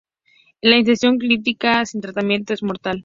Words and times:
La 0.61 0.77
infección 0.77 1.19
clínica 1.19 1.85
sin 1.85 2.01
tratamiento 2.01 2.55
es 2.55 2.63
mortal. 2.63 2.99